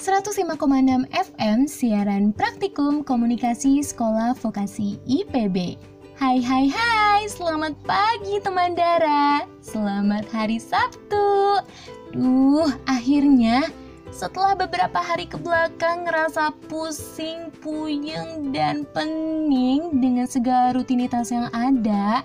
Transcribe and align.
105,6 0.00 1.12
FM 1.12 1.68
siaran 1.68 2.32
praktikum 2.32 3.04
komunikasi 3.04 3.84
sekolah 3.84 4.32
vokasi 4.32 4.96
IPB. 5.04 5.76
Hai 6.16 6.40
hai 6.40 6.72
hai, 6.72 7.28
selamat 7.28 7.76
pagi 7.84 8.40
teman 8.40 8.72
Dara. 8.72 9.44
Selamat 9.60 10.24
hari 10.32 10.56
Sabtu. 10.56 11.60
Duh, 12.16 12.72
akhirnya 12.88 13.68
setelah 14.08 14.56
beberapa 14.56 15.04
hari 15.04 15.28
ke 15.28 15.36
belakang 15.36 16.08
ngerasa 16.08 16.56
pusing, 16.72 17.52
puyeng, 17.60 18.56
dan 18.56 18.88
pening 18.96 20.00
dengan 20.00 20.24
segala 20.24 20.72
rutinitas 20.80 21.28
yang 21.28 21.52
ada, 21.52 22.24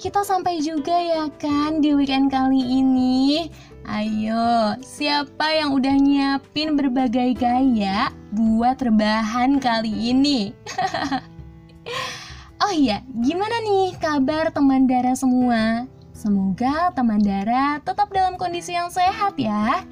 kita 0.00 0.24
sampai 0.24 0.64
juga 0.64 0.96
ya 0.96 1.28
kan 1.36 1.84
di 1.84 1.92
weekend 1.92 2.32
kali 2.32 2.64
ini. 2.64 3.52
Ayo, 3.88 4.76
siapa 4.84 5.56
yang 5.56 5.72
udah 5.72 5.96
nyiapin 5.96 6.76
berbagai 6.76 7.32
gaya 7.40 8.12
buat 8.28 8.76
rebahan 8.76 9.56
kali 9.56 10.12
ini? 10.12 10.52
oh 12.64 12.72
iya, 12.76 13.00
gimana 13.24 13.56
nih 13.64 13.96
kabar 13.96 14.52
teman 14.52 14.84
Dara 14.84 15.16
semua? 15.16 15.88
Semoga 16.12 16.92
teman 16.92 17.24
Dara 17.24 17.80
tetap 17.80 18.12
dalam 18.12 18.36
kondisi 18.36 18.76
yang 18.76 18.92
sehat 18.92 19.40
ya. 19.40 19.88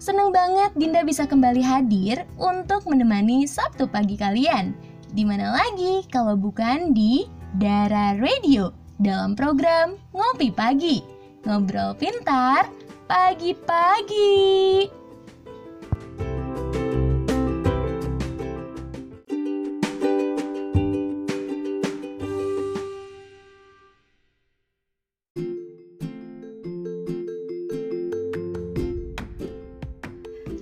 Seneng 0.00 0.32
banget 0.32 0.72
Dinda 0.72 1.04
bisa 1.04 1.28
kembali 1.28 1.60
hadir 1.60 2.24
untuk 2.40 2.88
menemani 2.88 3.44
Sabtu 3.44 3.84
pagi 3.84 4.16
kalian. 4.16 4.72
Di 5.12 5.28
mana 5.28 5.52
lagi 5.52 6.08
kalau 6.08 6.40
bukan 6.40 6.96
di 6.96 7.28
Dara 7.60 8.16
Radio 8.16 8.72
dalam 8.96 9.36
program 9.36 10.00
Ngopi 10.16 10.48
Pagi. 10.52 11.04
Ngobrol 11.44 11.94
pintar, 11.94 12.66
pagi-pagi. 13.06 14.90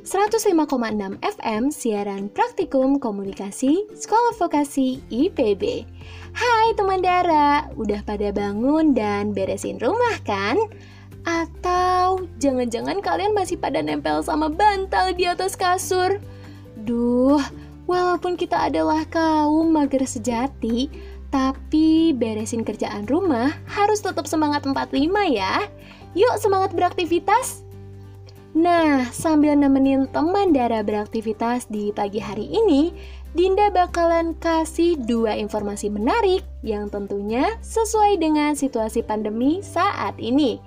...105,6 0.05 1.19
FM 1.21 1.75
siaran 1.75 2.31
praktikum 2.31 3.03
komunikasi 3.03 3.89
Sekolah 3.99 4.37
Vokasi 4.39 5.03
IPB. 5.11 5.83
Hai 6.35 6.69
teman 6.79 7.03
Dara, 7.03 7.67
udah 7.75 8.05
pada 8.07 8.31
bangun 8.31 8.95
dan 8.95 9.35
beresin 9.35 9.81
rumah 9.83 10.19
kan? 10.23 10.59
Atau 11.25 12.29
jangan-jangan 12.37 13.01
kalian 13.01 13.33
masih 13.33 13.57
pada 13.57 13.81
nempel 13.81 14.21
sama 14.21 14.53
bantal 14.53 15.17
di 15.17 15.25
atas 15.25 15.57
kasur? 15.57 16.21
Duh, 16.85 17.41
walaupun 17.89 18.37
kita 18.37 18.69
adalah 18.69 19.09
kaum 19.09 19.73
mager 19.73 20.05
sejati, 20.05 20.93
tapi 21.33 22.15
beresin 22.15 22.63
kerjaan 22.63 23.09
rumah 23.11 23.51
harus 23.67 24.05
tetap 24.05 24.29
semangat 24.29 24.69
45 24.69 24.95
ya. 25.33 25.65
Yuk 26.15 26.39
semangat 26.39 26.77
beraktivitas. 26.77 27.65
Nah, 28.55 29.11
sambil 29.11 29.59
nemenin 29.59 30.07
teman 30.15 30.55
Dara 30.55 30.87
beraktivitas 30.87 31.67
di 31.67 31.91
pagi 31.91 32.23
hari 32.23 32.47
ini, 32.47 32.95
Dinda 33.35 33.67
bakalan 33.67 34.39
kasih 34.39 34.95
dua 34.95 35.35
informasi 35.35 35.91
menarik 35.91 36.47
yang 36.63 36.87
tentunya 36.87 37.59
sesuai 37.67 38.23
dengan 38.23 38.55
situasi 38.55 39.03
pandemi 39.03 39.59
saat 39.59 40.15
ini. 40.23 40.63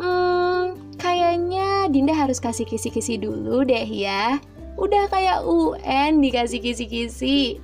Hmm, 0.00 0.78
kayaknya 0.96 1.88
Dinda 1.92 2.14
harus 2.14 2.40
kasih 2.40 2.64
kisi-kisi 2.64 3.18
dulu 3.20 3.66
deh 3.66 3.84
ya. 3.84 4.40
Udah 4.80 5.10
kayak 5.12 5.44
UN 5.44 6.24
dikasih 6.24 6.60
kisi-kisi. 6.64 7.60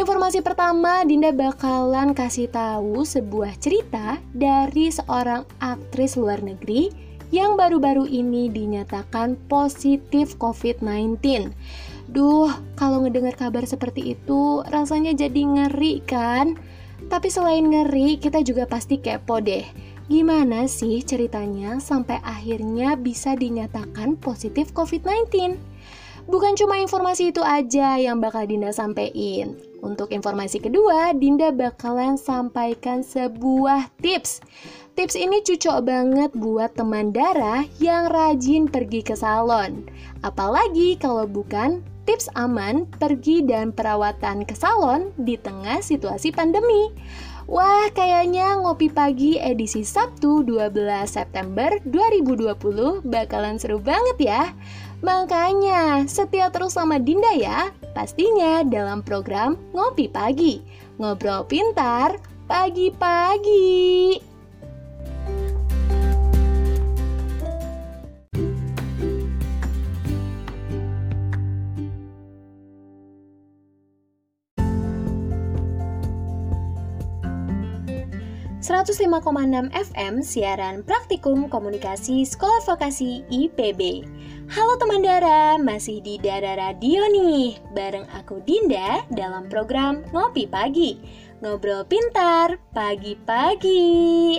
Informasi 0.00 0.38
pertama, 0.38 1.02
Dinda 1.02 1.34
bakalan 1.34 2.14
kasih 2.14 2.46
tahu 2.46 3.02
sebuah 3.02 3.58
cerita 3.58 4.22
dari 4.30 4.86
seorang 4.86 5.42
aktris 5.58 6.14
luar 6.14 6.38
negeri 6.46 6.94
yang 7.34 7.58
baru-baru 7.58 8.06
ini 8.06 8.46
dinyatakan 8.50 9.34
positif 9.50 10.38
COVID-19. 10.38 11.50
Duh, 12.10 12.50
kalau 12.74 13.02
ngedengar 13.02 13.34
kabar 13.38 13.66
seperti 13.66 14.14
itu, 14.14 14.62
rasanya 14.70 15.14
jadi 15.14 15.42
ngeri 15.42 16.02
kan? 16.06 16.58
Tapi 17.06 17.26
selain 17.30 17.66
ngeri, 17.66 18.18
kita 18.18 18.42
juga 18.46 18.70
pasti 18.70 18.98
kepo 18.98 19.42
deh 19.42 19.90
Gimana 20.10 20.66
sih 20.66 21.06
ceritanya 21.06 21.78
sampai 21.78 22.18
akhirnya 22.26 22.98
bisa 22.98 23.38
dinyatakan 23.38 24.18
positif 24.18 24.74
COVID-19? 24.74 25.54
Bukan 26.26 26.58
cuma 26.58 26.82
informasi 26.82 27.30
itu 27.30 27.38
aja 27.46 27.94
yang 27.94 28.18
bakal 28.18 28.42
Dinda 28.42 28.74
sampaikan. 28.74 29.54
Untuk 29.78 30.10
informasi 30.10 30.58
kedua, 30.58 31.14
Dinda 31.14 31.54
bakalan 31.54 32.18
sampaikan 32.18 33.06
sebuah 33.06 33.86
tips. 34.02 34.42
Tips 34.98 35.14
ini 35.14 35.46
cocok 35.46 35.78
banget 35.86 36.34
buat 36.34 36.74
teman 36.74 37.14
darah 37.14 37.62
yang 37.78 38.10
rajin 38.10 38.66
pergi 38.66 39.06
ke 39.06 39.14
salon. 39.14 39.86
Apalagi 40.26 40.98
kalau 40.98 41.22
bukan 41.22 41.86
tips 42.02 42.26
aman 42.34 42.90
pergi 42.98 43.46
dan 43.46 43.70
perawatan 43.70 44.42
ke 44.42 44.58
salon 44.58 45.14
di 45.22 45.38
tengah 45.38 45.78
situasi 45.78 46.34
pandemi. 46.34 46.90
Wah, 47.50 47.90
kayaknya 47.90 48.62
ngopi 48.62 48.86
pagi 48.86 49.34
edisi 49.34 49.82
Sabtu 49.82 50.46
12 50.46 50.70
September 51.02 51.82
2020 51.82 53.02
bakalan 53.02 53.58
seru 53.58 53.82
banget 53.82 54.22
ya. 54.22 54.54
Makanya, 55.02 56.06
setia 56.06 56.46
terus 56.54 56.78
sama 56.78 57.02
Dinda 57.02 57.34
ya. 57.34 57.74
Pastinya 57.90 58.62
dalam 58.62 59.02
program 59.02 59.58
Ngopi 59.74 60.06
Pagi. 60.06 60.62
Ngobrol 61.02 61.42
pintar 61.50 62.22
pagi-pagi. 62.46 64.29
105,6 78.60 79.72
FM 79.72 80.20
siaran 80.20 80.84
praktikum 80.84 81.48
komunikasi 81.48 82.28
Sekolah 82.28 82.60
Vokasi 82.68 83.24
IPB. 83.32 84.04
Halo 84.52 84.76
teman 84.76 85.00
Dara, 85.00 85.56
masih 85.56 86.04
di 86.04 86.20
Dara 86.20 86.60
Radio 86.60 87.08
nih, 87.08 87.56
bareng 87.72 88.04
aku 88.12 88.44
Dinda 88.44 89.00
dalam 89.16 89.48
program 89.48 90.04
Ngopi 90.12 90.44
Pagi. 90.44 91.00
Ngobrol 91.40 91.88
pintar, 91.88 92.60
pagi-pagi. 92.76 94.36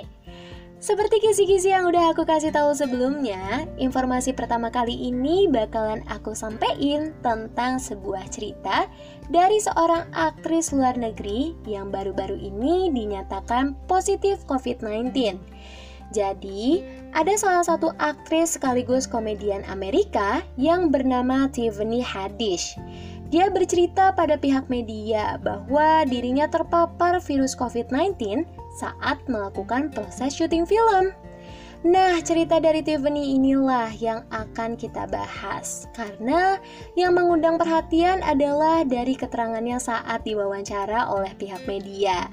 Seperti 0.78 1.18
kisi-kisi 1.18 1.74
yang 1.74 1.90
udah 1.90 2.14
aku 2.14 2.22
kasih 2.22 2.54
tahu 2.54 2.78
sebelumnya, 2.78 3.70
informasi 3.82 4.38
pertama 4.38 4.70
kali 4.70 4.98
ini 5.14 5.50
bakalan 5.50 6.06
aku 6.06 6.38
sampein 6.38 7.10
tentang 7.26 7.82
sebuah 7.82 8.30
cerita 8.30 8.86
dari 9.30 9.62
seorang 9.62 10.10
aktris 10.16 10.74
luar 10.74 10.98
negeri 10.98 11.54
yang 11.70 11.94
baru-baru 11.94 12.40
ini 12.40 12.90
dinyatakan 12.90 13.78
positif 13.86 14.42
COVID-19. 14.50 15.38
Jadi, 16.12 16.84
ada 17.16 17.32
salah 17.40 17.64
satu 17.64 17.96
aktris 18.00 18.60
sekaligus 18.60 19.08
komedian 19.08 19.64
Amerika 19.72 20.44
yang 20.60 20.92
bernama 20.92 21.48
Tiffany 21.48 22.04
Haddish. 22.04 22.76
Dia 23.32 23.48
bercerita 23.48 24.12
pada 24.12 24.36
pihak 24.36 24.68
media 24.68 25.40
bahwa 25.40 26.04
dirinya 26.04 26.52
terpapar 26.52 27.24
virus 27.24 27.56
COVID-19 27.56 28.44
saat 28.76 29.24
melakukan 29.32 29.88
proses 29.88 30.36
syuting 30.36 30.68
film. 30.68 31.16
Nah, 31.82 32.22
cerita 32.22 32.62
dari 32.62 32.86
Tiffany 32.86 33.34
inilah 33.42 33.90
yang 33.98 34.22
akan 34.30 34.78
kita 34.78 35.10
bahas 35.10 35.90
karena 35.98 36.62
yang 36.94 37.18
mengundang 37.18 37.58
perhatian 37.58 38.22
adalah 38.22 38.86
dari 38.86 39.18
keterangannya 39.18 39.82
saat 39.82 40.22
diwawancara 40.22 41.10
oleh 41.10 41.34
pihak 41.42 41.66
media. 41.66 42.30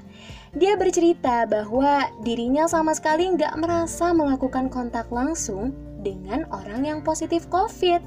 Dia 0.53 0.77
bercerita 0.77 1.49
bahwa 1.49 2.13
dirinya 2.21 2.69
sama 2.69 2.93
sekali 2.93 3.25
nggak 3.33 3.57
merasa 3.57 4.13
melakukan 4.13 4.69
kontak 4.69 5.09
langsung 5.09 5.73
dengan 6.05 6.45
orang 6.53 6.85
yang 6.85 6.99
positif 7.01 7.49
COVID 7.49 8.05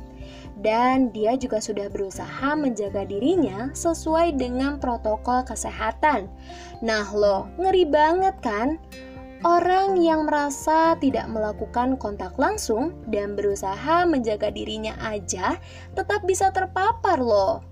dan 0.63 1.11
dia 1.11 1.35
juga 1.35 1.59
sudah 1.59 1.91
berusaha 1.91 2.55
menjaga 2.55 3.03
dirinya 3.03 3.75
sesuai 3.75 4.39
dengan 4.39 4.79
protokol 4.79 5.43
kesehatan. 5.43 6.31
Nah, 6.87 7.11
lo 7.11 7.51
ngeri 7.59 7.83
banget 7.83 8.39
kan? 8.39 8.79
Orang 9.43 9.99
yang 9.99 10.31
merasa 10.31 10.95
tidak 11.03 11.27
melakukan 11.27 11.99
kontak 11.99 12.39
langsung 12.39 12.95
dan 13.11 13.35
berusaha 13.35 14.07
menjaga 14.07 14.55
dirinya 14.55 14.95
aja 15.03 15.59
tetap 15.99 16.23
bisa 16.23 16.55
terpapar 16.55 17.19
loh. 17.19 17.67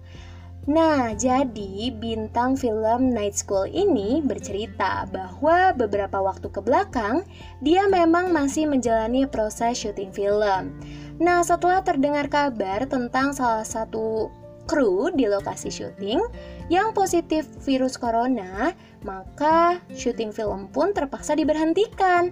Nah, 0.66 1.14
jadi 1.14 1.94
bintang 1.94 2.58
film 2.58 3.14
Night 3.14 3.38
School 3.38 3.70
ini 3.70 4.18
bercerita 4.18 5.06
bahwa 5.08 5.70
beberapa 5.72 6.18
waktu 6.18 6.50
ke 6.50 6.58
belakang 6.58 7.22
dia 7.62 7.86
memang 7.86 8.34
masih 8.34 8.66
menjalani 8.66 9.24
proses 9.30 9.78
syuting 9.78 10.10
film. 10.10 10.74
Nah, 11.22 11.40
setelah 11.46 11.86
terdengar 11.86 12.26
kabar 12.26 12.82
tentang 12.84 13.30
salah 13.30 13.64
satu 13.64 14.28
kru 14.70 15.10
di 15.10 15.26
lokasi 15.26 15.66
syuting 15.66 16.22
yang 16.70 16.94
positif 16.94 17.50
virus 17.66 17.98
corona, 17.98 18.70
maka 19.02 19.82
syuting 19.90 20.30
film 20.30 20.70
pun 20.70 20.94
terpaksa 20.94 21.34
diberhentikan. 21.34 22.30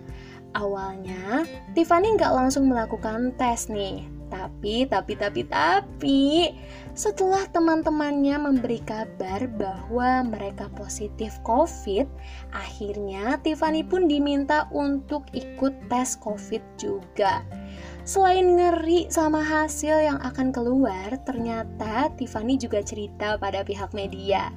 Awalnya, 0.55 1.43
Tiffany 1.75 2.15
nggak 2.15 2.31
langsung 2.31 2.71
melakukan 2.71 3.35
tes 3.35 3.67
nih, 3.67 4.07
tapi, 4.31 4.87
tapi, 4.87 5.13
tapi, 5.19 5.43
tapi, 5.45 6.55
setelah 6.95 7.45
teman-temannya 7.51 8.37
memberi 8.37 8.81
kabar 8.87 9.45
bahwa 9.59 10.25
mereka 10.25 10.71
positif 10.79 11.37
COVID, 11.45 12.07
akhirnya 12.55 13.37
Tiffany 13.43 13.83
pun 13.83 14.07
diminta 14.07 14.71
untuk 14.73 15.27
ikut 15.35 15.75
tes 15.91 16.17
COVID 16.21 16.63
juga. 16.79 17.45
Selain 18.09 18.57
ngeri 18.57 19.05
sama 19.13 19.45
hasil 19.45 20.01
yang 20.01 20.17
akan 20.25 20.49
keluar, 20.49 21.13
ternyata 21.29 22.09
Tiffany 22.17 22.57
juga 22.57 22.81
cerita 22.81 23.37
pada 23.37 23.61
pihak 23.61 23.93
media 23.93 24.49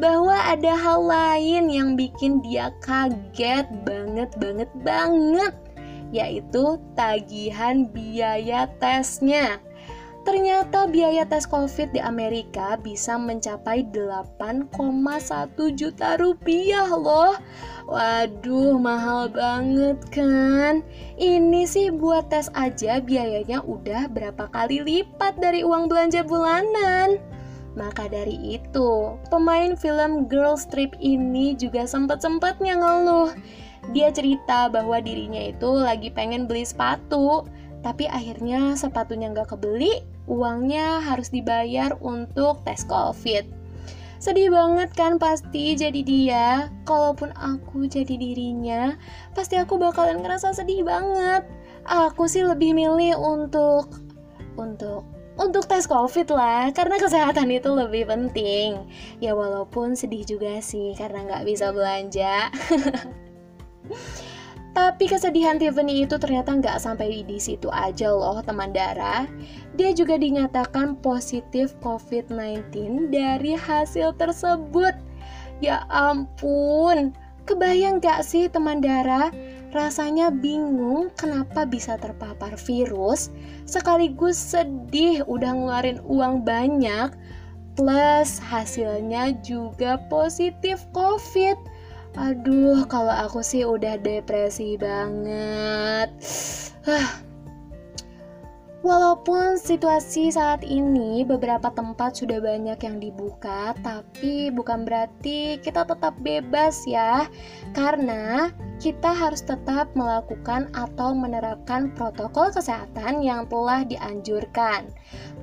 bahwa 0.00 0.32
ada 0.32 0.72
hal 0.72 1.04
lain 1.04 1.68
yang 1.68 2.00
bikin 2.00 2.40
dia 2.40 2.72
kaget 2.80 3.68
banget 3.84 4.32
banget 4.40 4.72
banget 4.80 5.52
yaitu 6.16 6.80
tagihan 6.96 7.84
biaya 7.92 8.72
tesnya. 8.80 9.60
Ternyata 10.24 10.88
biaya 10.88 11.28
tes 11.28 11.44
COVID 11.44 11.92
di 11.92 12.00
Amerika 12.00 12.80
bisa 12.80 13.20
mencapai 13.20 13.84
8,1 13.92 14.72
juta 15.76 16.16
rupiah 16.16 16.88
loh. 16.88 17.36
Waduh, 17.84 18.80
mahal 18.80 19.28
banget 19.28 20.00
kan? 20.08 20.80
Ini 21.20 21.68
sih 21.68 21.92
buat 21.92 22.32
tes 22.32 22.48
aja 22.56 23.04
biayanya 23.04 23.60
udah 23.60 24.08
berapa 24.08 24.48
kali 24.48 24.80
lipat 24.80 25.36
dari 25.44 25.60
uang 25.60 25.92
belanja 25.92 26.24
bulanan. 26.24 27.20
Maka 27.76 28.08
dari 28.08 28.56
itu, 28.56 29.20
pemain 29.28 29.76
film 29.76 30.24
Girl 30.30 30.56
Trip 30.56 30.96
ini 31.04 31.52
juga 31.52 31.84
sempat-sempatnya 31.84 32.80
ngeluh 32.80 33.34
dia 33.92 34.08
cerita 34.08 34.72
bahwa 34.72 34.96
dirinya 35.02 35.42
itu 35.44 35.68
lagi 35.76 36.08
pengen 36.08 36.48
beli 36.48 36.64
sepatu, 36.64 37.44
tapi 37.84 38.08
akhirnya 38.08 38.72
sepatunya 38.80 39.28
nggak 39.28 39.52
kebeli, 39.52 40.00
uangnya 40.30 41.04
harus 41.04 41.28
dibayar 41.28 41.96
untuk 42.00 42.64
tes 42.64 42.84
COVID. 42.88 43.44
Sedih 44.22 44.48
banget 44.48 44.88
kan 44.96 45.20
pasti 45.20 45.76
jadi 45.76 46.00
dia. 46.00 46.46
Kalaupun 46.88 47.34
aku 47.36 47.84
jadi 47.84 48.16
dirinya, 48.16 48.96
pasti 49.36 49.60
aku 49.60 49.76
bakalan 49.76 50.24
ngerasa 50.24 50.56
sedih 50.56 50.80
banget. 50.80 51.44
Aku 51.84 52.24
sih 52.24 52.40
lebih 52.40 52.72
milih 52.72 53.20
untuk 53.20 54.00
untuk 54.56 55.04
untuk 55.34 55.66
tes 55.66 55.90
covid 55.90 56.30
lah 56.30 56.70
karena 56.70 56.94
kesehatan 56.94 57.50
itu 57.50 57.66
lebih 57.74 58.06
penting 58.06 58.86
ya 59.18 59.34
walaupun 59.34 59.98
sedih 59.98 60.22
juga 60.22 60.62
sih 60.62 60.94
karena 60.94 61.26
nggak 61.26 61.42
bisa 61.42 61.74
belanja 61.74 62.54
Tapi 64.74 65.06
kesedihan 65.06 65.54
Tiffany 65.54 66.02
itu 66.02 66.18
ternyata 66.18 66.50
nggak 66.50 66.82
sampai 66.82 67.22
di 67.22 67.38
situ 67.38 67.70
aja 67.70 68.10
loh 68.10 68.42
teman 68.42 68.74
darah. 68.74 69.22
Dia 69.74 69.90
juga 69.90 70.14
dinyatakan 70.14 71.02
positif 71.02 71.74
COVID-19 71.82 73.10
dari 73.10 73.58
hasil 73.58 74.14
tersebut. 74.14 74.94
Ya 75.58 75.82
ampun, 75.90 77.14
kebayang 77.46 77.98
gak 77.98 78.22
sih 78.22 78.46
teman 78.46 78.78
darah? 78.78 79.34
Rasanya 79.74 80.30
bingung 80.30 81.10
kenapa 81.18 81.66
bisa 81.66 81.98
terpapar 81.98 82.54
virus, 82.54 83.34
sekaligus 83.66 84.38
sedih 84.38 85.26
udah 85.26 85.50
ngeluarin 85.50 85.98
uang 86.06 86.46
banyak, 86.46 87.10
plus 87.74 88.38
hasilnya 88.38 89.34
juga 89.42 89.98
positif 90.06 90.86
COVID 90.94 91.58
Aduh, 92.14 92.86
kalau 92.86 93.10
aku 93.10 93.42
sih 93.42 93.66
udah 93.66 93.98
depresi 93.98 94.78
banget. 94.78 96.14
Walaupun 98.84 99.56
situasi 99.56 100.28
saat 100.28 100.60
ini 100.60 101.24
beberapa 101.24 101.72
tempat 101.72 102.20
sudah 102.20 102.36
banyak 102.36 102.76
yang 102.84 103.00
dibuka, 103.00 103.72
tapi 103.80 104.52
bukan 104.52 104.84
berarti 104.84 105.56
kita 105.64 105.88
tetap 105.88 106.12
bebas 106.20 106.84
ya. 106.84 107.24
Karena 107.72 108.52
kita 108.76 109.08
harus 109.08 109.40
tetap 109.40 109.88
melakukan 109.96 110.68
atau 110.76 111.16
menerapkan 111.16 111.96
protokol 111.96 112.52
kesehatan 112.52 113.24
yang 113.24 113.48
telah 113.48 113.88
dianjurkan. 113.88 114.92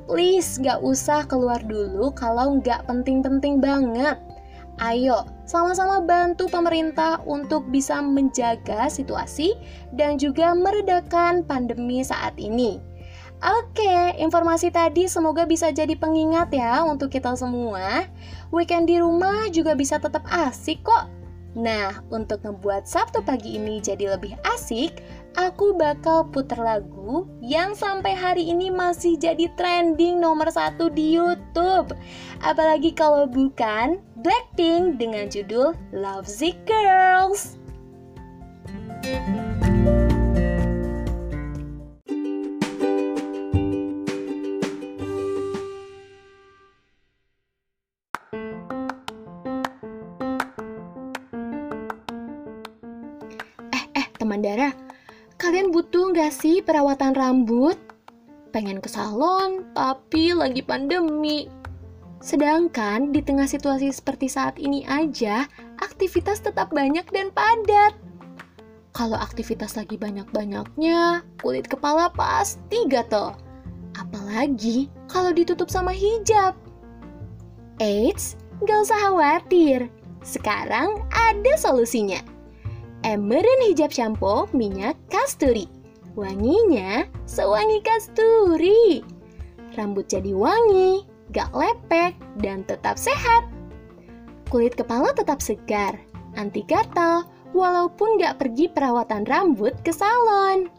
Please 0.06 0.62
gak 0.62 0.78
usah 0.86 1.26
keluar 1.26 1.58
dulu 1.66 2.14
kalau 2.14 2.62
nggak 2.62 2.86
penting-penting 2.86 3.58
banget. 3.58 4.22
Ayo, 4.78 5.26
sama-sama 5.50 5.98
bantu 6.06 6.46
pemerintah 6.46 7.18
untuk 7.26 7.66
bisa 7.74 8.06
menjaga 8.06 8.86
situasi 8.86 9.58
dan 9.98 10.22
juga 10.22 10.54
meredakan 10.54 11.42
pandemi 11.42 12.06
saat 12.06 12.38
ini. 12.38 12.91
Oke, 13.42 14.22
informasi 14.22 14.70
tadi 14.70 15.10
semoga 15.10 15.50
bisa 15.50 15.74
jadi 15.74 15.98
pengingat 15.98 16.54
ya 16.54 16.86
untuk 16.86 17.10
kita 17.10 17.34
semua. 17.34 18.06
Weekend 18.54 18.86
di 18.86 19.02
rumah 19.02 19.50
juga 19.50 19.74
bisa 19.74 19.98
tetap 19.98 20.22
asik 20.30 20.86
kok. 20.86 21.10
Nah, 21.58 22.06
untuk 22.14 22.46
membuat 22.48 22.86
Sabtu 22.86 23.20
pagi 23.26 23.58
ini 23.58 23.82
jadi 23.82 24.14
lebih 24.14 24.38
asik, 24.46 25.02
aku 25.34 25.74
bakal 25.74 26.30
puter 26.30 26.56
lagu 26.62 27.28
yang 27.42 27.74
sampai 27.74 28.14
hari 28.14 28.46
ini 28.46 28.70
masih 28.70 29.18
jadi 29.18 29.50
trending 29.58 30.22
nomor 30.22 30.48
satu 30.48 30.94
di 30.94 31.18
YouTube. 31.18 31.98
Apalagi 32.46 32.94
kalau 32.94 33.26
bukan 33.26 34.00
Blackpink 34.22 35.02
dengan 35.02 35.28
judul 35.28 35.74
Love 35.92 36.30
Sick 36.30 36.56
Girls. 36.70 37.58
Eh, 39.02 39.18
eh, 39.18 39.51
teman 54.22 54.46
darah, 54.46 54.78
Kalian 55.42 55.74
butuh 55.74 56.14
nggak 56.14 56.30
sih 56.30 56.62
perawatan 56.62 57.18
rambut? 57.18 57.74
Pengen 58.54 58.78
ke 58.78 58.86
salon, 58.86 59.66
tapi 59.74 60.38
lagi 60.38 60.62
pandemi. 60.62 61.50
Sedangkan 62.22 63.10
di 63.10 63.26
tengah 63.26 63.50
situasi 63.50 63.90
seperti 63.90 64.30
saat 64.30 64.62
ini 64.62 64.86
aja, 64.86 65.50
aktivitas 65.82 66.46
tetap 66.46 66.70
banyak 66.70 67.10
dan 67.10 67.34
padat. 67.34 67.98
Kalau 68.94 69.18
aktivitas 69.18 69.74
lagi 69.74 69.98
banyak-banyaknya, 69.98 71.26
kulit 71.42 71.66
kepala 71.66 72.14
pasti 72.14 72.86
gatel. 72.86 73.34
Apalagi 73.98 74.94
kalau 75.10 75.34
ditutup 75.34 75.74
sama 75.74 75.90
hijab. 75.90 76.54
Eits, 77.82 78.38
gak 78.62 78.86
usah 78.86 79.10
khawatir. 79.10 79.90
Sekarang 80.22 81.02
ada 81.10 81.54
solusinya 81.58 82.22
Emerald 83.02 83.66
Hijab 83.66 83.90
Shampoo 83.90 84.46
minyak 84.54 84.94
kasturi. 85.10 85.66
Wanginya 86.14 87.10
sewangi 87.26 87.82
kasturi. 87.82 89.02
Rambut 89.74 90.06
jadi 90.06 90.36
wangi, 90.38 91.08
gak 91.34 91.50
lepek, 91.56 92.14
dan 92.44 92.62
tetap 92.68 93.02
sehat. 93.02 93.50
Kulit 94.54 94.78
kepala 94.78 95.16
tetap 95.18 95.42
segar, 95.42 95.98
anti 96.38 96.62
gatal, 96.68 97.26
walaupun 97.58 98.22
gak 98.22 98.38
pergi 98.38 98.70
perawatan 98.70 99.26
rambut 99.26 99.74
ke 99.82 99.90
salon. 99.90 100.70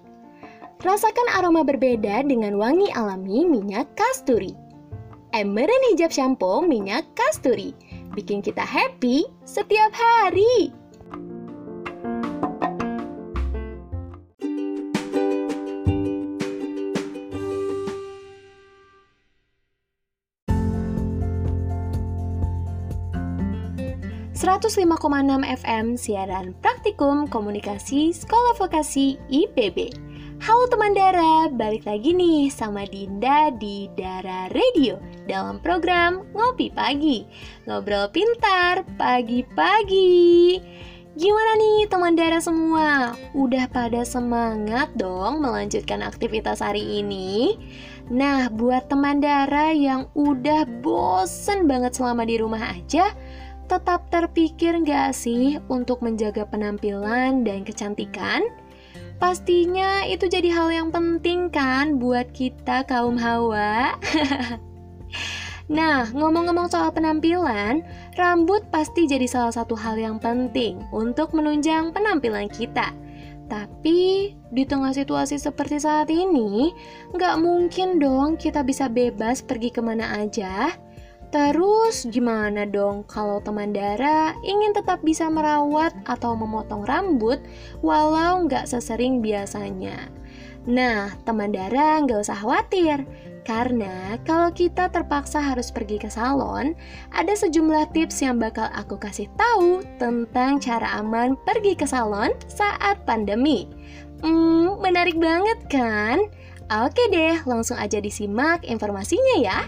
Rasakan 0.85 1.29
aroma 1.35 1.67
berbeda 1.67 2.23
dengan 2.23 2.55
wangi 2.55 2.87
alami 2.95 3.49
minyak 3.49 3.91
kasturi. 3.99 4.55
Emerald 5.33 5.85
Hijab 5.91 6.13
Shampoo 6.13 6.63
minyak 6.63 7.09
kasturi 7.17 7.73
bikin 8.13 8.45
kita 8.45 8.63
happy 8.63 9.25
setiap 9.49 9.91
hari. 9.97 10.82
105,6 24.63 25.43
FM 25.59 25.99
siaran 25.99 26.55
praktikum 26.63 27.27
komunikasi 27.27 28.15
Sekolah 28.15 28.55
Vokasi 28.55 29.19
IPB. 29.27 29.91
Halo 30.39 30.71
teman 30.71 30.95
Dara, 30.95 31.51
balik 31.51 31.83
lagi 31.83 32.15
nih 32.15 32.47
sama 32.47 32.87
Dinda 32.87 33.51
di 33.59 33.91
Dara 33.99 34.47
Radio 34.55 35.03
dalam 35.27 35.59
program 35.59 36.23
Ngopi 36.31 36.71
Pagi. 36.71 37.27
Ngobrol 37.67 38.07
pintar 38.15 38.87
pagi-pagi. 38.95 40.63
Gimana 41.19 41.59
nih 41.59 41.91
teman 41.91 42.15
darah 42.15 42.39
semua? 42.39 43.19
Udah 43.35 43.67
pada 43.67 44.07
semangat 44.07 44.95
dong 44.95 45.43
melanjutkan 45.43 46.07
aktivitas 46.07 46.63
hari 46.63 47.03
ini? 47.03 47.59
Nah, 48.09 48.47
buat 48.47 48.87
teman 48.87 49.19
darah 49.19 49.75
yang 49.75 50.07
udah 50.15 50.65
bosen 50.81 51.69
banget 51.69 51.99
selama 51.99 52.25
di 52.25 52.41
rumah 52.41 52.63
aja, 52.79 53.13
tetap 53.73 54.13
terpikir 54.13 54.77
nggak 54.85 55.17
sih 55.17 55.57
untuk 55.73 56.05
menjaga 56.05 56.45
penampilan 56.45 57.41
dan 57.41 57.65
kecantikan? 57.65 58.45
Pastinya 59.17 60.05
itu 60.05 60.29
jadi 60.29 60.53
hal 60.53 60.69
yang 60.69 60.89
penting 60.93 61.49
kan 61.49 61.97
buat 61.97 62.29
kita 62.37 62.85
kaum 62.85 63.17
hawa. 63.17 63.97
nah, 65.79 66.05
ngomong-ngomong 66.13 66.69
soal 66.69 66.93
penampilan, 66.93 67.81
rambut 68.21 68.61
pasti 68.69 69.09
jadi 69.09 69.25
salah 69.25 69.57
satu 69.57 69.73
hal 69.73 69.97
yang 69.97 70.21
penting 70.21 70.85
untuk 70.93 71.33
menunjang 71.33 71.97
penampilan 71.97 72.53
kita. 72.53 72.93
Tapi 73.49 74.33
di 74.53 74.65
tengah 74.69 74.93
situasi 74.93 75.41
seperti 75.41 75.81
saat 75.81 76.13
ini, 76.13 76.77
nggak 77.17 77.41
mungkin 77.41 77.97
dong 77.97 78.37
kita 78.37 78.61
bisa 78.61 78.85
bebas 78.93 79.41
pergi 79.41 79.73
ke 79.73 79.81
mana 79.81 80.21
aja. 80.21 80.77
Terus 81.33 82.05
gimana 82.13 82.69
dong 82.69 83.09
kalau 83.09 83.41
teman 83.41 83.73
Dara 83.73 84.37
ingin 84.45 84.77
tetap 84.77 85.01
bisa 85.01 85.33
merawat 85.33 85.97
atau 86.05 86.37
memotong 86.37 86.85
rambut 86.85 87.41
walau 87.81 88.45
nggak 88.45 88.69
sesering 88.69 89.25
biasanya? 89.25 90.13
Nah, 90.69 91.09
teman 91.25 91.57
Dara 91.57 92.05
nggak 92.05 92.23
usah 92.23 92.37
khawatir, 92.37 93.09
karena 93.43 94.21
kalau 94.23 94.55
kita 94.55 94.87
terpaksa 94.93 95.43
harus 95.43 95.75
pergi 95.75 95.99
ke 95.99 96.07
salon, 96.07 96.79
ada 97.11 97.35
sejumlah 97.35 97.91
tips 97.91 98.23
yang 98.23 98.39
bakal 98.39 98.71
aku 98.71 98.95
kasih 99.01 99.27
tahu 99.35 99.83
tentang 99.99 100.63
cara 100.63 101.03
aman 101.03 101.35
pergi 101.49 101.75
ke 101.75 101.89
salon 101.89 102.31
saat 102.47 103.03
pandemi. 103.03 103.67
Hmm, 104.23 104.79
menarik 104.79 105.19
banget 105.19 105.59
kan? 105.67 106.31
Oke 106.71 107.03
deh, 107.11 107.43
langsung 107.43 107.75
aja 107.81 107.99
disimak 107.99 108.63
informasinya 108.63 109.37
ya. 109.43 109.67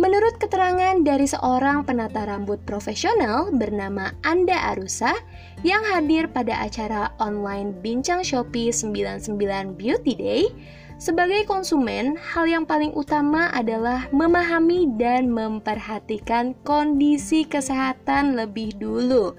Menurut 0.00 0.40
keterangan 0.40 0.96
dari 1.04 1.28
seorang 1.28 1.84
penata 1.84 2.24
rambut 2.24 2.56
profesional 2.64 3.52
bernama 3.52 4.16
Anda 4.24 4.72
Arusa 4.72 5.12
yang 5.60 5.84
hadir 5.84 6.24
pada 6.32 6.56
acara 6.56 7.12
online 7.20 7.76
Bincang 7.84 8.24
Shopee 8.24 8.72
99 8.72 9.36
Beauty 9.76 10.16
Day, 10.16 10.48
sebagai 10.96 11.44
konsumen, 11.44 12.16
hal 12.16 12.48
yang 12.48 12.64
paling 12.64 12.96
utama 12.96 13.52
adalah 13.52 14.08
memahami 14.08 14.88
dan 14.96 15.28
memperhatikan 15.28 16.56
kondisi 16.64 17.44
kesehatan 17.44 18.40
lebih 18.40 18.72
dulu. 18.80 19.36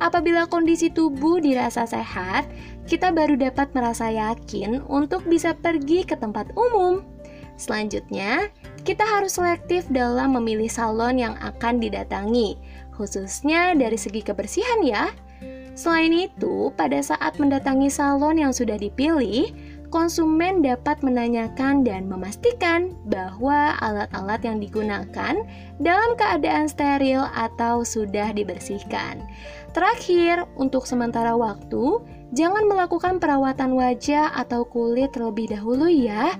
Apabila 0.00 0.48
kondisi 0.48 0.88
tubuh 0.88 1.36
dirasa 1.36 1.84
sehat, 1.84 2.48
kita 2.88 3.12
baru 3.12 3.36
dapat 3.36 3.72
merasa 3.76 4.08
yakin 4.08 4.80
untuk 4.88 5.24
bisa 5.28 5.52
pergi 5.52 6.04
ke 6.04 6.16
tempat 6.16 6.48
umum. 6.56 7.17
Selanjutnya, 7.58 8.46
kita 8.86 9.02
harus 9.02 9.34
selektif 9.34 9.84
dalam 9.90 10.38
memilih 10.38 10.70
salon 10.70 11.18
yang 11.18 11.34
akan 11.42 11.82
didatangi, 11.82 12.54
khususnya 12.94 13.74
dari 13.74 13.98
segi 13.98 14.22
kebersihan 14.22 14.80
ya. 14.86 15.10
Selain 15.74 16.10
itu, 16.14 16.70
pada 16.78 17.02
saat 17.02 17.38
mendatangi 17.38 17.90
salon 17.90 18.38
yang 18.38 18.54
sudah 18.54 18.78
dipilih, 18.78 19.50
konsumen 19.90 20.62
dapat 20.62 21.02
menanyakan 21.02 21.82
dan 21.82 22.06
memastikan 22.06 22.94
bahwa 23.10 23.74
alat-alat 23.82 24.40
yang 24.42 24.58
digunakan 24.62 25.34
dalam 25.82 26.10
keadaan 26.14 26.70
steril 26.70 27.26
atau 27.34 27.82
sudah 27.82 28.30
dibersihkan. 28.34 29.22
Terakhir, 29.74 30.46
untuk 30.58 30.86
sementara 30.86 31.34
waktu, 31.34 32.02
jangan 32.34 32.66
melakukan 32.66 33.18
perawatan 33.22 33.74
wajah 33.74 34.34
atau 34.34 34.66
kulit 34.66 35.14
terlebih 35.14 35.50
dahulu 35.54 35.86
ya 35.86 36.36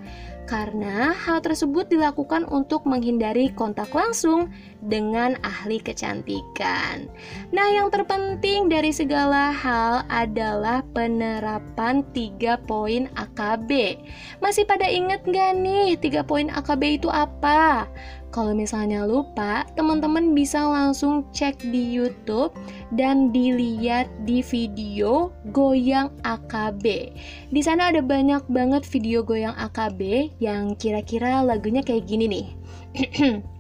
karena 0.49 1.13
hal 1.13 1.45
tersebut 1.45 1.93
dilakukan 1.93 2.49
untuk 2.49 2.89
menghindari 2.89 3.53
kontak 3.53 3.93
langsung 3.93 4.49
dengan 4.87 5.35
ahli 5.43 5.83
kecantikan. 5.83 7.11
Nah, 7.51 7.67
yang 7.75 7.91
terpenting 7.91 8.71
dari 8.71 8.95
segala 8.95 9.51
hal 9.51 10.07
adalah 10.07 10.87
penerapan 10.95 12.07
3 12.15 12.55
poin 12.69 13.11
AKB. 13.19 13.99
Masih 14.39 14.63
pada 14.69 14.87
inget 14.87 15.27
nggak 15.27 15.51
nih 15.59 15.99
3 15.99 16.23
poin 16.23 16.47
AKB 16.53 17.03
itu 17.03 17.11
apa? 17.11 17.91
Kalau 18.29 18.53
misalnya 18.53 19.09
lupa, 19.09 19.65
teman-teman 19.73 20.37
bisa 20.37 20.61
langsung 20.61 21.25
cek 21.33 21.65
di 21.73 21.81
YouTube 21.81 22.53
dan 22.93 23.33
dilihat 23.33 24.05
di 24.29 24.45
video 24.45 25.33
Goyang 25.49 26.13
AKB. 26.29 26.85
Di 27.49 27.61
sana 27.65 27.89
ada 27.89 28.05
banyak 28.05 28.45
banget 28.53 28.85
video 28.85 29.25
Goyang 29.25 29.57
AKB 29.57 30.37
yang 30.45 30.77
kira-kira 30.77 31.41
lagunya 31.41 31.81
kayak 31.81 32.05
gini 32.05 32.29
nih. 32.29 32.47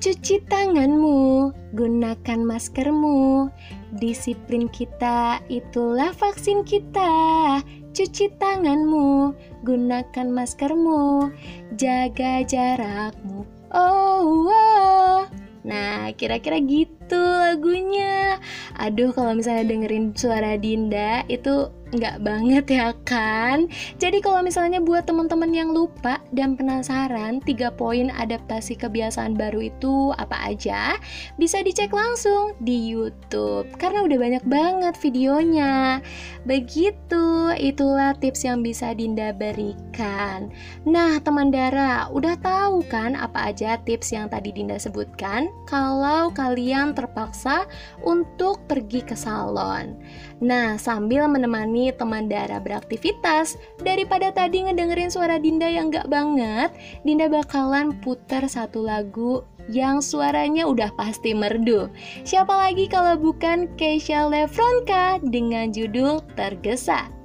Cuci 0.00 0.40
tanganmu, 0.48 1.52
gunakan 1.76 2.40
maskermu. 2.40 3.52
Disiplin 4.00 4.64
kita 4.72 5.44
itulah 5.52 6.16
vaksin 6.16 6.64
kita. 6.64 7.60
Cuci 7.92 8.32
tanganmu, 8.40 9.36
gunakan 9.60 10.28
maskermu, 10.32 11.28
jaga 11.76 12.40
jarakmu, 12.48 13.44
Oh, 13.76 14.48
wow. 14.48 15.28
Nah, 15.68 16.08
kira-kira 16.16 16.64
gitu 16.64 17.29
lagunya. 17.50 18.38
Aduh, 18.78 19.10
kalau 19.10 19.34
misalnya 19.34 19.66
dengerin 19.66 20.14
suara 20.14 20.54
Dinda 20.54 21.26
itu 21.26 21.68
nggak 21.90 22.22
banget 22.22 22.66
ya 22.70 22.94
kan? 23.02 23.66
Jadi 23.98 24.22
kalau 24.22 24.46
misalnya 24.46 24.78
buat 24.78 25.10
teman-teman 25.10 25.50
yang 25.50 25.74
lupa 25.74 26.22
dan 26.30 26.54
penasaran 26.54 27.42
tiga 27.42 27.74
poin 27.74 28.14
adaptasi 28.14 28.78
kebiasaan 28.78 29.34
baru 29.34 29.66
itu 29.74 30.14
apa 30.14 30.54
aja, 30.54 30.94
bisa 31.34 31.58
dicek 31.66 31.90
langsung 31.90 32.54
di 32.62 32.94
YouTube 32.94 33.66
karena 33.74 34.06
udah 34.06 34.18
banyak 34.18 34.44
banget 34.46 34.94
videonya. 35.02 35.98
Begitu, 36.46 37.26
itulah 37.56 38.12
tips 38.16 38.44
yang 38.44 38.60
bisa 38.60 38.92
Dinda 38.92 39.32
berikan. 39.32 40.52
Nah, 40.84 41.16
teman 41.24 41.48
Dara, 41.48 42.12
udah 42.12 42.36
tahu 42.38 42.84
kan 42.86 43.16
apa 43.16 43.52
aja 43.52 43.80
tips 43.80 44.12
yang 44.12 44.28
tadi 44.28 44.52
Dinda 44.52 44.76
sebutkan? 44.76 45.48
Kalau 45.64 46.28
kalian 46.36 46.92
terpaksa 46.92 47.64
untuk 48.04 48.60
pergi 48.68 49.00
ke 49.00 49.16
salon. 49.16 49.96
Nah, 50.44 50.76
sambil 50.76 51.24
menemani 51.26 51.92
teman 51.96 52.28
Dara 52.28 52.60
beraktivitas, 52.60 53.56
daripada 53.80 54.28
tadi 54.32 54.64
ngedengerin 54.68 55.08
suara 55.12 55.40
Dinda 55.40 55.68
yang 55.68 55.88
gak 55.88 56.08
banget, 56.12 56.72
Dinda 57.02 57.26
bakalan 57.26 57.96
putar 58.04 58.44
satu 58.46 58.84
lagu 58.84 59.44
yang 59.70 60.02
suaranya 60.02 60.66
udah 60.66 60.90
pasti 60.98 61.36
merdu. 61.36 61.86
Siapa 62.26 62.50
lagi 62.50 62.90
kalau 62.90 63.14
bukan 63.20 63.70
Keisha 63.78 64.26
Lefronka 64.26 65.22
dengan 65.22 65.70
judul 65.70 66.24
Tergesa. 66.34 67.19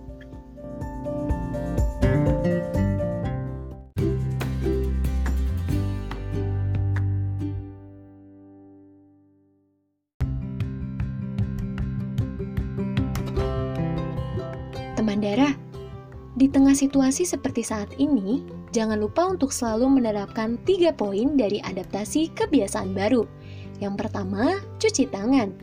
Mandara, 15.16 15.56
di 16.36 16.52
tengah 16.52 16.76
situasi 16.76 17.24
seperti 17.24 17.64
saat 17.64 17.88
ini, 17.96 18.44
jangan 18.76 19.00
lupa 19.00 19.24
untuk 19.24 19.48
selalu 19.48 19.88
menerapkan 19.88 20.60
tiga 20.68 20.92
poin 20.92 21.40
dari 21.40 21.64
adaptasi 21.64 22.36
kebiasaan 22.36 22.92
baru. 22.92 23.24
Yang 23.80 23.96
pertama, 23.96 24.60
cuci 24.76 25.08
tangan. 25.08 25.56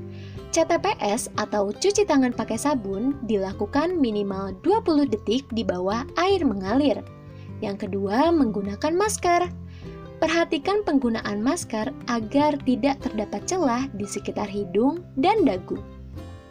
CTPS 0.56 1.36
atau 1.36 1.68
cuci 1.68 2.08
tangan 2.08 2.32
pakai 2.32 2.56
sabun 2.56 3.20
dilakukan 3.28 3.92
minimal 4.00 4.56
20 4.64 5.12
detik 5.12 5.44
di 5.52 5.68
bawah 5.68 6.08
air 6.16 6.40
mengalir. 6.48 7.04
Yang 7.60 7.84
kedua, 7.84 8.32
menggunakan 8.32 8.96
masker. 8.96 9.52
Perhatikan 10.16 10.80
penggunaan 10.80 11.44
masker 11.44 11.92
agar 12.08 12.56
tidak 12.64 13.04
terdapat 13.04 13.44
celah 13.44 13.84
di 14.00 14.08
sekitar 14.08 14.48
hidung 14.48 15.04
dan 15.20 15.44
dagu. 15.44 15.76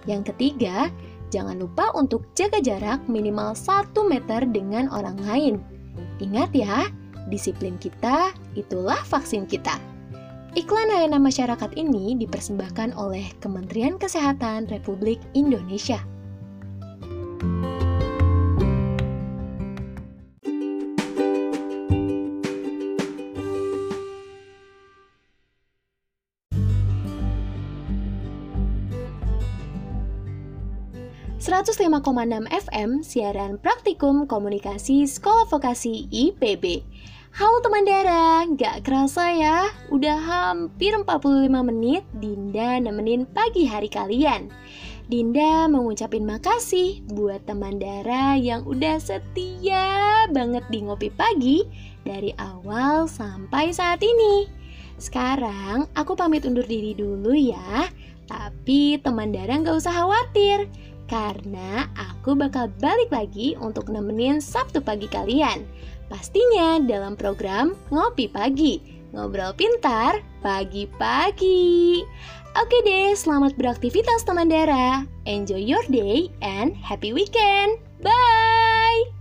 Yang 0.05 0.34
ketiga, 0.34 0.93
Jangan 1.32 1.64
lupa 1.64 1.96
untuk 1.96 2.28
jaga 2.36 2.60
jarak 2.60 3.08
minimal 3.08 3.56
1 3.56 3.96
meter 4.04 4.44
dengan 4.52 4.92
orang 4.92 5.16
lain. 5.24 5.56
Ingat 6.20 6.52
ya, 6.52 6.92
disiplin 7.32 7.80
kita 7.80 8.36
itulah 8.60 9.00
vaksin 9.08 9.48
kita. 9.48 9.80
Iklan 10.60 10.92
layanan 10.92 11.24
masyarakat 11.24 11.72
ini 11.80 12.20
dipersembahkan 12.20 13.00
oleh 13.00 13.32
Kementerian 13.40 13.96
Kesehatan 13.96 14.68
Republik 14.68 15.24
Indonesia. 15.32 16.04
105,6 31.41 31.89
FM 32.53 33.01
siaran 33.01 33.57
praktikum 33.57 34.29
komunikasi 34.29 35.10
Sekolah 35.10 35.50
Vokasi 35.50 36.05
IPB. 36.13 36.86
Halo 37.33 37.57
teman 37.65 37.81
Dara, 37.81 38.45
gak 38.53 38.86
kerasa 38.86 39.33
ya, 39.33 39.65
udah 39.89 40.21
hampir 40.21 40.93
45 40.93 41.50
menit 41.65 42.05
Dinda 42.13 42.77
nemenin 42.77 43.25
pagi 43.25 43.65
hari 43.65 43.89
kalian. 43.89 44.53
Dinda 45.10 45.65
mengucapin 45.65 46.29
makasih 46.29 47.01
buat 47.10 47.41
teman 47.50 47.81
Dara 47.81 48.38
yang 48.38 48.62
udah 48.62 49.01
setia 49.01 50.29
banget 50.29 50.62
di 50.69 50.86
ngopi 50.86 51.10
pagi 51.10 51.65
dari 52.05 52.38
awal 52.38 53.10
sampai 53.10 53.74
saat 53.74 54.05
ini. 54.05 54.45
Sekarang 55.01 55.89
aku 55.98 56.13
pamit 56.13 56.45
undur 56.45 56.69
diri 56.69 56.93
dulu 56.93 57.33
ya, 57.33 57.89
tapi 58.29 59.01
teman 59.01 59.33
Dara 59.33 59.57
gak 59.57 59.81
usah 59.81 60.05
khawatir 60.05 60.69
karena 61.12 61.91
aku 62.00 62.34
bakal 62.34 62.72
balik 62.80 63.12
lagi 63.12 63.60
untuk 63.60 63.91
nemenin 63.91 64.39
Sabtu 64.39 64.80
pagi 64.80 65.12
kalian. 65.12 65.68
Pastinya 66.08 66.80
dalam 66.80 67.20
program 67.20 67.75
Ngopi 67.91 68.32
Pagi, 68.32 68.80
ngobrol 69.12 69.51
pintar 69.53 70.24
pagi-pagi. 70.39 72.01
Oke 72.51 72.77
deh, 72.84 73.15
selamat 73.15 73.56
beraktivitas 73.60 74.24
teman 74.24 74.48
Dara. 74.48 75.03
Enjoy 75.27 75.60
your 75.60 75.84
day 75.91 76.32
and 76.44 76.75
happy 76.80 77.12
weekend. 77.12 77.80
Bye! 78.03 79.21